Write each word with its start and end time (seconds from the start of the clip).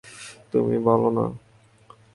তুমি 0.51 0.75
বলো 0.79 1.09
না? 1.09 1.25